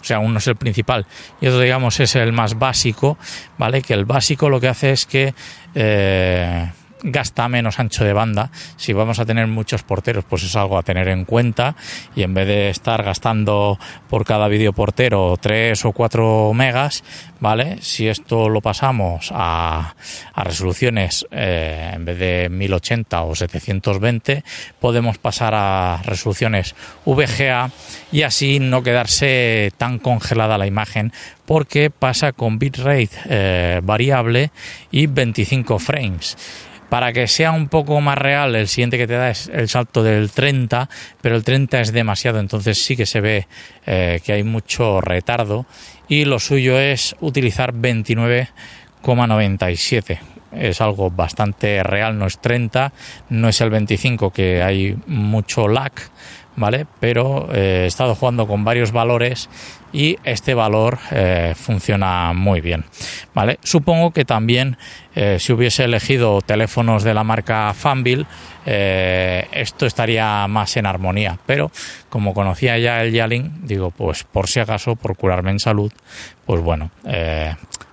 o 0.00 0.04
sea, 0.04 0.18
uno 0.18 0.38
es 0.38 0.46
el 0.48 0.56
principal 0.56 1.06
y 1.40 1.46
otro, 1.46 1.60
digamos, 1.60 2.00
es 2.00 2.16
el 2.16 2.32
más 2.32 2.58
básico, 2.58 3.16
¿vale? 3.56 3.82
Que 3.82 3.94
el 3.94 4.04
básico 4.04 4.48
lo 4.48 4.60
que 4.60 4.66
hace 4.66 4.90
es 4.90 5.06
que 5.06 5.32
eh, 5.76 6.70
gasta 7.02 7.48
menos 7.48 7.78
ancho 7.78 8.04
de 8.04 8.12
banda. 8.12 8.50
Si 8.76 8.92
vamos 8.92 9.18
a 9.18 9.26
tener 9.26 9.46
muchos 9.46 9.82
porteros, 9.82 10.24
pues 10.24 10.44
es 10.44 10.56
algo 10.56 10.78
a 10.78 10.82
tener 10.82 11.08
en 11.08 11.24
cuenta. 11.24 11.74
Y 12.14 12.22
en 12.22 12.34
vez 12.34 12.46
de 12.46 12.70
estar 12.70 13.02
gastando 13.02 13.78
por 14.08 14.24
cada 14.24 14.48
vídeo 14.48 14.72
portero 14.72 15.36
3 15.40 15.84
o 15.84 15.92
4 15.92 16.52
megas, 16.54 17.04
¿vale? 17.40 17.78
Si 17.80 18.08
esto 18.08 18.48
lo 18.48 18.60
pasamos 18.60 19.30
a, 19.34 19.94
a 20.34 20.44
resoluciones 20.44 21.26
eh, 21.30 21.92
en 21.94 22.04
vez 22.04 22.18
de 22.18 22.48
1080 22.48 23.22
o 23.22 23.34
720, 23.34 24.44
podemos 24.80 25.18
pasar 25.18 25.54
a 25.54 26.00
resoluciones 26.04 26.74
VGA 27.04 27.70
y 28.10 28.22
así 28.22 28.60
no 28.60 28.82
quedarse 28.82 29.72
tan 29.76 29.98
congelada 29.98 30.58
la 30.58 30.66
imagen 30.66 31.12
porque 31.46 31.90
pasa 31.90 32.32
con 32.32 32.58
bitrate 32.58 33.10
eh, 33.28 33.80
variable 33.82 34.50
y 34.90 35.06
25 35.06 35.78
frames. 35.78 36.36
Para 36.92 37.14
que 37.14 37.26
sea 37.26 37.52
un 37.52 37.68
poco 37.68 38.02
más 38.02 38.18
real, 38.18 38.54
el 38.54 38.68
siguiente 38.68 38.98
que 38.98 39.06
te 39.06 39.14
da 39.14 39.30
es 39.30 39.50
el 39.50 39.70
salto 39.70 40.02
del 40.02 40.30
30, 40.30 40.90
pero 41.22 41.36
el 41.36 41.42
30 41.42 41.80
es 41.80 41.90
demasiado, 41.90 42.38
entonces 42.38 42.84
sí 42.84 42.98
que 42.98 43.06
se 43.06 43.22
ve 43.22 43.46
eh, 43.86 44.20
que 44.22 44.34
hay 44.34 44.42
mucho 44.42 45.00
retardo. 45.00 45.64
Y 46.06 46.26
lo 46.26 46.38
suyo 46.38 46.78
es 46.78 47.16
utilizar 47.20 47.72
29,97 47.72 50.18
es 50.52 50.82
algo 50.82 51.10
bastante 51.10 51.82
real, 51.82 52.18
no 52.18 52.26
es 52.26 52.38
30, 52.38 52.92
no 53.30 53.48
es 53.48 53.58
el 53.62 53.70
25 53.70 54.30
que 54.30 54.62
hay 54.62 54.94
mucho 55.06 55.68
lag, 55.68 55.92
¿vale? 56.56 56.86
Pero 57.00 57.48
eh, 57.52 57.82
he 57.84 57.86
estado 57.86 58.14
jugando 58.14 58.46
con 58.46 58.64
varios 58.64 58.92
valores 58.92 59.48
y 59.92 60.18
este 60.24 60.54
valor 60.54 60.98
eh, 61.10 61.54
funciona 61.56 62.32
muy 62.32 62.60
bien, 62.60 62.84
¿vale? 63.34 63.58
Supongo 63.62 64.10
que 64.12 64.24
también 64.24 64.78
eh, 65.14 65.38
si 65.38 65.52
hubiese 65.52 65.84
elegido 65.84 66.40
teléfonos 66.40 67.04
de 67.04 67.14
la 67.14 67.24
marca 67.24 67.72
Fanville 67.74 68.26
esto 68.64 69.86
estaría 69.86 70.46
más 70.46 70.76
en 70.76 70.86
armonía, 70.86 71.36
pero 71.46 71.72
como 72.08 72.32
conocía 72.32 72.78
ya 72.78 73.02
el 73.02 73.12
Yalin, 73.12 73.66
digo, 73.66 73.90
pues 73.90 74.22
por 74.22 74.46
si 74.46 74.60
acaso, 74.60 74.94
por 74.94 75.16
curarme 75.16 75.50
en 75.50 75.58
salud, 75.58 75.92
pues 76.46 76.62
bueno, 76.62 76.92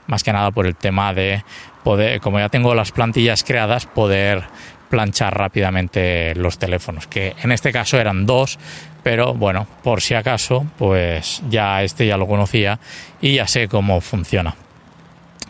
más 0.05 0.23
que 0.23 0.31
nada 0.31 0.51
por 0.51 0.67
el 0.67 0.75
tema 0.75 1.11
de 1.15 1.43
poder, 1.83 2.21
como 2.21 2.37
ya 2.37 2.49
tengo 2.49 2.75
las 2.75 2.91
plantillas 2.91 3.43
creadas, 3.43 3.87
poder 3.87 4.43
planchar 4.89 5.37
rápidamente 5.37 6.33
los 6.35 6.57
teléfonos, 6.57 7.07
que 7.07 7.35
en 7.41 7.51
este 7.51 7.71
caso 7.71 7.99
eran 7.99 8.25
dos, 8.25 8.59
pero 9.03 9.33
bueno, 9.33 9.67
por 9.83 10.01
si 10.01 10.13
acaso, 10.13 10.65
pues 10.77 11.41
ya 11.49 11.83
este 11.83 12.07
ya 12.07 12.17
lo 12.17 12.27
conocía 12.27 12.79
y 13.21 13.35
ya 13.35 13.47
sé 13.47 13.67
cómo 13.67 14.01
funciona. 14.01 14.55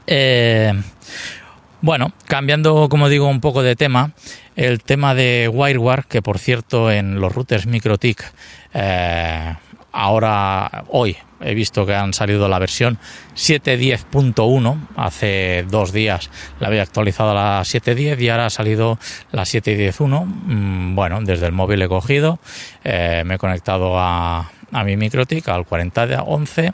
Eh, 0.07 0.73
bueno, 1.81 2.11
cambiando, 2.25 2.89
como 2.89 3.09
digo, 3.09 3.27
un 3.27 3.41
poco 3.41 3.63
de 3.63 3.75
tema, 3.75 4.11
el 4.55 4.81
tema 4.83 5.15
de 5.15 5.49
WireWare, 5.51 6.05
que 6.09 6.21
por 6.21 6.37
cierto 6.37 6.91
en 6.91 7.21
los 7.21 7.33
routers 7.33 7.65
MikroTik 7.65 8.23
eh, 8.73 9.55
ahora, 9.91 10.83
hoy, 10.89 11.15
he 11.41 11.53
visto 11.53 11.85
que 11.85 11.95
han 11.95 12.13
salido 12.13 12.47
la 12.47 12.59
versión 12.59 12.97
7.10.1. 13.35 14.87
Hace 14.95 15.65
dos 15.69 15.91
días 15.91 16.29
la 16.59 16.67
había 16.67 16.83
actualizado 16.83 17.31
a 17.31 17.33
la 17.33 17.61
7.10 17.61 18.21
y 18.21 18.29
ahora 18.29 18.47
ha 18.47 18.49
salido 18.49 18.99
la 19.31 19.43
7.10.1. 19.43 20.25
Mm, 20.25 20.95
bueno, 20.95 21.21
desde 21.21 21.45
el 21.45 21.51
móvil 21.51 21.81
he 21.81 21.87
cogido, 21.87 22.39
eh, 22.83 23.23
me 23.25 23.35
he 23.35 23.37
conectado 23.37 23.99
a, 23.99 24.51
a 24.71 24.83
mi 24.83 24.97
MikroTik 24.97 25.47
al 25.49 25.65
4011, 25.65 26.73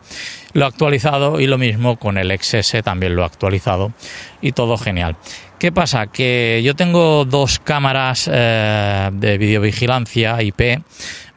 lo 0.53 0.65
he 0.65 0.67
actualizado 0.67 1.39
y 1.39 1.47
lo 1.47 1.57
mismo 1.57 1.97
con 1.97 2.17
el 2.17 2.37
XS 2.37 2.83
también 2.83 3.15
lo 3.15 3.23
he 3.23 3.25
actualizado 3.25 3.93
y 4.41 4.51
todo 4.51 4.77
genial. 4.77 5.15
¿Qué 5.59 5.71
pasa? 5.71 6.07
Que 6.07 6.61
yo 6.63 6.75
tengo 6.75 7.25
dos 7.25 7.59
cámaras 7.59 8.29
eh, 8.31 9.09
de 9.13 9.37
videovigilancia 9.37 10.41
IP, 10.41 10.81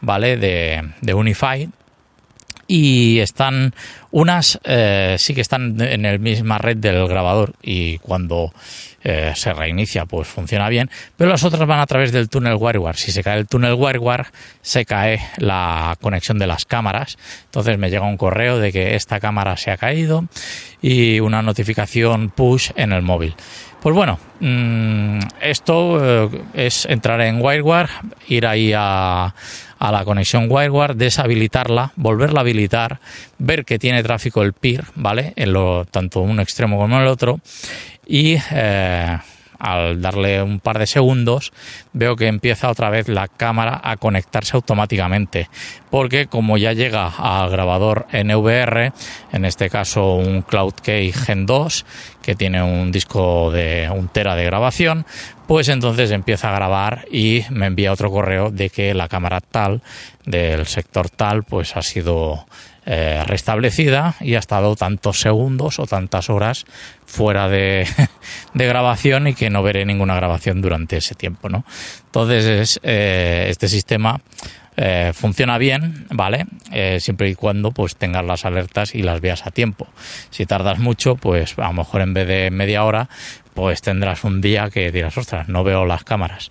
¿vale? 0.00 0.36
De, 0.36 0.92
de 1.00 1.14
Unify 1.14 1.68
y 2.68 3.18
están 3.18 3.74
unas 4.10 4.60
eh, 4.62 5.16
sí 5.18 5.34
que 5.34 5.40
están 5.40 5.80
en 5.80 6.02
la 6.02 6.16
misma 6.18 6.58
red 6.58 6.76
del 6.76 7.08
grabador 7.08 7.54
y 7.62 7.98
cuando 7.98 8.52
eh, 9.02 9.32
se 9.34 9.54
reinicia 9.54 10.04
pues 10.04 10.28
funciona 10.28 10.68
bien, 10.68 10.90
pero 11.16 11.30
las 11.30 11.42
otras 11.44 11.66
van 11.66 11.80
a 11.80 11.86
través 11.86 12.12
del 12.12 12.28
túnel 12.28 12.56
WireWire. 12.56 12.98
Si 12.98 13.10
se 13.10 13.24
cae 13.24 13.38
el 13.38 13.46
túnel 13.46 13.74
WireWire 13.74 14.26
se 14.60 14.84
cae 14.84 15.20
la 15.38 15.96
conexión 16.00 16.38
de 16.38 16.46
las 16.46 16.66
cámaras. 16.66 17.16
Entonces 17.46 17.78
me 17.78 17.90
llega 17.90 18.06
un 18.06 18.18
correo 18.18 18.58
de 18.58 18.70
que 18.70 18.94
esta 18.96 19.18
cámara 19.18 19.56
se 19.56 19.70
ha 19.70 19.78
caído 19.78 20.26
y 20.82 21.20
una 21.20 21.42
notificación 21.42 22.28
push 22.28 22.70
en 22.76 22.92
el 22.92 23.02
móvil. 23.02 23.34
Pues 23.80 23.94
bueno, 23.94 24.18
mm, 24.40 25.18
esto 25.40 25.98
eh, 26.02 26.42
es 26.54 26.84
entrar 26.86 27.20
en 27.20 27.40
WireWire, 27.40 27.88
ir 28.28 28.46
ahí 28.46 28.72
a 28.74 29.34
a 29.78 29.92
la 29.92 30.04
conexión 30.04 30.50
WireGuard, 30.50 30.96
deshabilitarla, 30.96 31.92
volverla 31.96 32.40
a 32.40 32.42
habilitar, 32.42 33.00
ver 33.38 33.64
que 33.64 33.78
tiene 33.78 34.02
tráfico 34.02 34.42
el 34.42 34.52
peer, 34.52 34.84
¿vale? 34.94 35.32
En 35.36 35.52
lo, 35.52 35.84
tanto 35.84 36.20
un 36.20 36.40
extremo 36.40 36.78
como 36.78 36.96
en 36.96 37.02
el 37.02 37.08
otro, 37.08 37.40
y 38.06 38.36
eh, 38.50 39.18
al 39.58 40.00
darle 40.00 40.42
un 40.42 40.60
par 40.60 40.78
de 40.78 40.86
segundos, 40.86 41.52
veo 41.92 42.16
que 42.16 42.26
empieza 42.26 42.70
otra 42.70 42.90
vez 42.90 43.08
la 43.08 43.28
cámara 43.28 43.80
a 43.82 43.96
conectarse 43.96 44.56
automáticamente. 44.56 45.48
Porque 45.90 46.26
como 46.26 46.58
ya 46.58 46.72
llega 46.72 47.08
al 47.08 47.50
grabador 47.50 48.06
NVR, 48.12 48.92
en 49.32 49.44
este 49.44 49.70
caso 49.70 50.14
un 50.16 50.42
Cloud 50.42 50.74
Key 50.74 51.12
Gen 51.12 51.46
2, 51.46 51.84
que 52.22 52.34
tiene 52.34 52.62
un 52.62 52.92
disco 52.92 53.50
de 53.50 53.90
un 53.90 54.08
tera 54.08 54.36
de 54.36 54.44
grabación, 54.44 55.06
pues 55.46 55.68
entonces 55.68 56.10
empieza 56.10 56.50
a 56.50 56.54
grabar 56.54 57.06
y 57.10 57.44
me 57.50 57.66
envía 57.66 57.92
otro 57.92 58.10
correo 58.10 58.50
de 58.50 58.68
que 58.68 58.92
la 58.92 59.08
cámara 59.08 59.40
tal 59.40 59.80
del 60.26 60.66
sector 60.66 61.08
tal 61.08 61.44
pues 61.44 61.74
ha 61.76 61.82
sido 61.82 62.46
eh, 62.90 63.22
restablecida 63.26 64.14
y 64.18 64.34
ha 64.34 64.38
estado 64.38 64.74
tantos 64.74 65.20
segundos 65.20 65.78
o 65.78 65.86
tantas 65.86 66.30
horas 66.30 66.64
fuera 67.04 67.46
de, 67.50 67.86
grabación 68.54 69.26
y 69.26 69.34
que 69.34 69.50
no 69.50 69.62
veré 69.62 69.84
ninguna 69.84 70.14
grabación 70.14 70.62
durante 70.62 70.96
ese 70.96 71.14
tiempo, 71.14 71.50
¿no? 71.50 71.66
Entonces 72.06 72.80
eh, 72.82 73.48
este 73.50 73.68
sistema 73.68 74.22
eh, 74.78 75.12
funciona 75.12 75.58
bien, 75.58 76.06
¿vale? 76.08 76.46
Siempre 76.98 77.28
y 77.28 77.34
cuando 77.34 77.72
pues 77.72 77.94
tengas 77.94 78.24
las 78.24 78.46
alertas 78.46 78.94
y 78.94 79.02
las 79.02 79.20
veas 79.20 79.46
a 79.46 79.50
tiempo. 79.50 79.86
Si 80.30 80.46
tardas 80.46 80.78
mucho, 80.78 81.16
pues 81.16 81.58
a 81.58 81.66
lo 81.66 81.74
mejor 81.74 82.00
en 82.00 82.14
vez 82.14 82.26
de 82.26 82.50
media 82.50 82.84
hora, 82.84 83.10
pues 83.58 83.82
tendrás 83.82 84.22
un 84.22 84.40
día 84.40 84.70
que 84.70 84.92
dirás, 84.92 85.18
ostras, 85.18 85.48
no 85.48 85.64
veo 85.64 85.84
las 85.84 86.04
cámaras. 86.04 86.48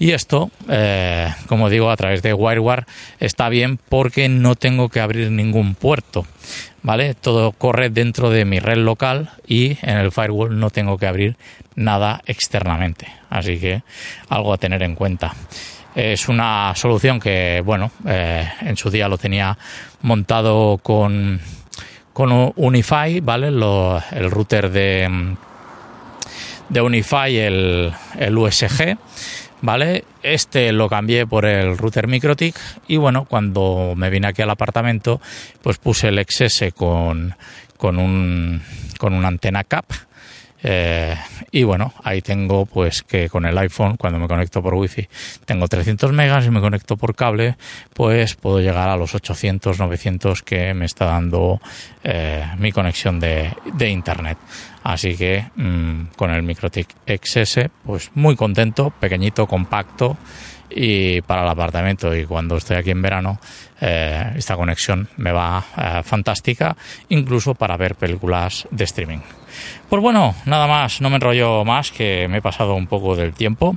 Y 0.00 0.10
esto, 0.10 0.50
eh, 0.68 1.32
como 1.46 1.70
digo, 1.70 1.88
a 1.88 1.96
través 1.96 2.20
de 2.20 2.34
WireGuard 2.34 2.84
está 3.20 3.48
bien 3.48 3.78
porque 3.88 4.28
no 4.28 4.56
tengo 4.56 4.88
que 4.88 4.98
abrir 4.98 5.30
ningún 5.30 5.76
puerto. 5.76 6.26
¿Vale? 6.82 7.14
Todo 7.14 7.52
corre 7.52 7.90
dentro 7.90 8.30
de 8.30 8.44
mi 8.44 8.58
red 8.58 8.78
local 8.78 9.30
y 9.46 9.78
en 9.82 9.98
el 9.98 10.10
firewall 10.10 10.58
no 10.58 10.70
tengo 10.70 10.98
que 10.98 11.06
abrir 11.06 11.36
nada 11.76 12.22
externamente. 12.26 13.06
Así 13.30 13.60
que 13.60 13.84
algo 14.28 14.52
a 14.52 14.58
tener 14.58 14.82
en 14.82 14.96
cuenta. 14.96 15.36
Es 15.94 16.28
una 16.28 16.72
solución 16.74 17.20
que, 17.20 17.62
bueno, 17.64 17.92
eh, 18.04 18.48
en 18.62 18.76
su 18.76 18.90
día 18.90 19.08
lo 19.08 19.16
tenía 19.16 19.56
montado 20.02 20.78
con, 20.82 21.40
con 22.12 22.52
Unify, 22.56 23.20
¿vale? 23.20 23.46
el 23.46 24.30
router 24.30 24.70
de, 24.70 25.36
de 26.68 26.80
Unify, 26.80 27.36
el, 27.36 27.92
el 28.18 28.38
USG. 28.38 28.96
¿vale? 29.60 30.04
Este 30.22 30.72
lo 30.72 30.88
cambié 30.88 31.26
por 31.26 31.44
el 31.44 31.76
router 31.76 32.06
MikroTik 32.06 32.54
y 32.86 32.96
bueno, 32.96 33.24
cuando 33.24 33.94
me 33.96 34.10
vine 34.10 34.28
aquí 34.28 34.42
al 34.42 34.50
apartamento, 34.50 35.20
pues 35.62 35.78
puse 35.78 36.08
el 36.08 36.24
XS 36.24 36.72
con, 36.74 37.34
con, 37.76 37.98
un, 37.98 38.62
con 38.98 39.14
una 39.14 39.28
antena 39.28 39.64
CAP 39.64 40.07
eh, 40.62 41.16
y 41.50 41.62
bueno, 41.62 41.92
ahí 42.02 42.20
tengo 42.20 42.66
pues 42.66 43.02
que 43.02 43.28
con 43.28 43.46
el 43.46 43.56
iPhone, 43.58 43.96
cuando 43.96 44.18
me 44.18 44.26
conecto 44.26 44.62
por 44.62 44.74
Wi-Fi, 44.74 45.08
tengo 45.44 45.68
300 45.68 46.12
megas 46.12 46.46
y 46.46 46.50
me 46.50 46.60
conecto 46.60 46.96
por 46.96 47.14
cable, 47.14 47.56
pues 47.94 48.34
puedo 48.34 48.60
llegar 48.60 48.88
a 48.88 48.96
los 48.96 49.14
800, 49.14 49.78
900 49.78 50.42
que 50.42 50.74
me 50.74 50.86
está 50.86 51.06
dando 51.06 51.60
eh, 52.02 52.44
mi 52.58 52.72
conexión 52.72 53.20
de, 53.20 53.52
Internet. 53.88 54.38
Así 54.82 55.16
que 55.16 55.46
mm, 55.56 56.14
con 56.16 56.30
el 56.30 56.42
MikroTik 56.42 56.88
XS, 57.06 57.70
pues 57.84 58.10
muy 58.14 58.36
contento, 58.36 58.90
pequeñito, 58.90 59.46
compacto 59.46 60.16
y 60.70 61.22
para 61.22 61.42
el 61.42 61.48
apartamento 61.48 62.14
y 62.14 62.26
cuando 62.26 62.56
estoy 62.56 62.76
aquí 62.76 62.90
en 62.90 63.00
verano 63.00 63.40
eh, 63.80 64.34
esta 64.36 64.54
conexión 64.54 65.08
me 65.16 65.32
va 65.32 65.64
fantástica 66.04 66.76
incluso 67.08 67.54
para 67.54 67.78
ver 67.78 67.94
películas 67.94 68.68
de 68.70 68.84
streaming. 68.84 69.20
Pues 69.88 70.02
bueno, 70.02 70.34
nada 70.44 70.66
más, 70.66 71.00
no 71.00 71.08
me 71.10 71.16
enrollo 71.16 71.64
más, 71.64 71.90
que 71.90 72.28
me 72.28 72.38
he 72.38 72.42
pasado 72.42 72.74
un 72.74 72.86
poco 72.86 73.16
del 73.16 73.32
tiempo. 73.32 73.76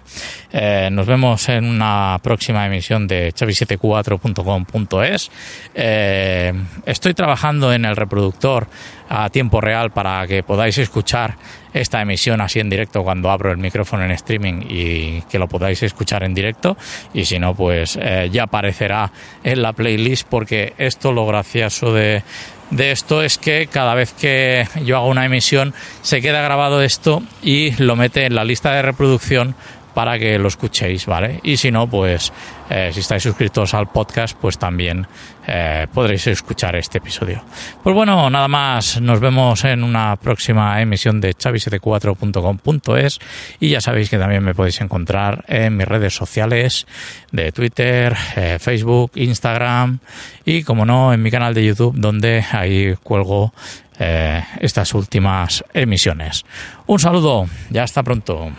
Eh, 0.51 0.89
nos 0.91 1.05
vemos 1.07 1.47
en 1.49 1.65
una 1.65 2.19
próxima 2.21 2.65
emisión 2.65 3.07
de 3.07 3.33
chavi74.com.es. 3.33 5.31
Eh, 5.73 6.53
estoy 6.85 7.13
trabajando 7.13 7.73
en 7.73 7.85
el 7.85 7.95
reproductor 7.95 8.67
a 9.13 9.29
tiempo 9.29 9.59
real 9.59 9.91
para 9.91 10.25
que 10.25 10.41
podáis 10.41 10.77
escuchar 10.77 11.35
esta 11.73 12.01
emisión 12.01 12.39
así 12.39 12.59
en 12.59 12.69
directo 12.69 13.03
cuando 13.03 13.29
abro 13.29 13.51
el 13.51 13.57
micrófono 13.57 14.03
en 14.03 14.11
streaming 14.11 14.61
y 14.69 15.21
que 15.23 15.37
lo 15.37 15.47
podáis 15.47 15.83
escuchar 15.83 16.23
en 16.23 16.33
directo 16.33 16.77
y 17.13 17.25
si 17.25 17.39
no 17.39 17.53
pues 17.53 17.97
eh, 18.01 18.29
ya 18.31 18.43
aparecerá 18.43 19.11
en 19.43 19.61
la 19.61 19.73
playlist 19.73 20.27
porque 20.29 20.73
esto 20.77 21.11
lo 21.11 21.25
gracioso 21.25 21.93
de 21.93 22.23
de 22.71 22.91
esto 22.91 23.21
es 23.21 23.37
que 23.37 23.67
cada 23.67 23.93
vez 23.93 24.13
que 24.13 24.67
yo 24.83 24.97
hago 24.97 25.07
una 25.07 25.25
emisión 25.25 25.73
se 26.01 26.21
queda 26.21 26.41
grabado 26.41 26.81
esto 26.81 27.21
y 27.43 27.71
lo 27.81 27.95
mete 27.95 28.25
en 28.25 28.35
la 28.35 28.43
lista 28.43 28.71
de 28.71 28.81
reproducción 28.81 29.55
para 29.93 30.17
que 30.17 30.37
lo 30.37 30.47
escuchéis, 30.47 31.05
¿vale? 31.05 31.39
Y 31.43 31.57
si 31.57 31.71
no, 31.71 31.87
pues 31.87 32.31
eh, 32.69 32.91
si 32.93 33.01
estáis 33.01 33.23
suscritos 33.23 33.73
al 33.73 33.87
podcast, 33.87 34.37
pues 34.39 34.57
también 34.57 35.05
eh, 35.45 35.87
podréis 35.93 36.27
escuchar 36.27 36.75
este 36.77 36.99
episodio. 36.99 37.43
Pues 37.83 37.93
bueno, 37.93 38.29
nada 38.29 38.47
más, 38.47 39.01
nos 39.01 39.19
vemos 39.19 39.65
en 39.65 39.83
una 39.83 40.15
próxima 40.15 40.81
emisión 40.81 41.19
de 41.19 41.35
chavi74.com.es 41.35 43.19
y 43.59 43.69
ya 43.69 43.81
sabéis 43.81 44.09
que 44.09 44.17
también 44.17 44.43
me 44.43 44.55
podéis 44.55 44.79
encontrar 44.79 45.43
en 45.47 45.75
mis 45.75 45.87
redes 45.87 46.15
sociales 46.15 46.87
de 47.33 47.51
Twitter, 47.51 48.15
eh, 48.37 48.57
Facebook, 48.59 49.11
Instagram 49.15 49.99
y 50.45 50.63
como 50.63 50.85
no, 50.85 51.13
en 51.13 51.21
mi 51.21 51.29
canal 51.29 51.53
de 51.53 51.65
YouTube 51.65 51.95
donde 51.97 52.45
ahí 52.51 52.95
cuelgo 53.03 53.53
estas 54.59 54.95
últimas 54.95 55.63
emisiones. 55.75 56.43
Un 56.87 56.97
saludo, 56.97 57.45
ya 57.69 57.83
hasta 57.83 58.01
pronto. 58.01 58.51